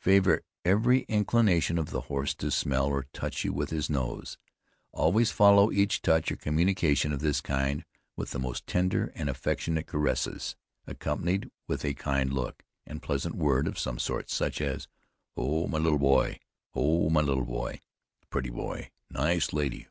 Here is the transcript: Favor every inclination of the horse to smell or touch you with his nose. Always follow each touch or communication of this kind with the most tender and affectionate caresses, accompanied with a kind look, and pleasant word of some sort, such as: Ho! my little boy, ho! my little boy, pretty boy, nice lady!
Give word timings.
Favor 0.00 0.42
every 0.66 1.04
inclination 1.08 1.78
of 1.78 1.88
the 1.92 2.02
horse 2.12 2.34
to 2.34 2.50
smell 2.50 2.88
or 2.88 3.06
touch 3.14 3.42
you 3.42 3.54
with 3.54 3.70
his 3.70 3.88
nose. 3.88 4.36
Always 4.92 5.30
follow 5.30 5.72
each 5.72 6.02
touch 6.02 6.30
or 6.30 6.36
communication 6.36 7.10
of 7.10 7.20
this 7.20 7.40
kind 7.40 7.86
with 8.14 8.32
the 8.32 8.38
most 8.38 8.66
tender 8.66 9.10
and 9.14 9.30
affectionate 9.30 9.86
caresses, 9.86 10.56
accompanied 10.86 11.50
with 11.66 11.86
a 11.86 11.94
kind 11.94 12.34
look, 12.34 12.64
and 12.86 13.00
pleasant 13.00 13.34
word 13.34 13.66
of 13.66 13.78
some 13.78 13.98
sort, 13.98 14.28
such 14.28 14.60
as: 14.60 14.88
Ho! 15.36 15.66
my 15.68 15.78
little 15.78 15.98
boy, 15.98 16.38
ho! 16.74 17.08
my 17.08 17.22
little 17.22 17.46
boy, 17.46 17.80
pretty 18.28 18.50
boy, 18.50 18.90
nice 19.08 19.54
lady! 19.54 19.86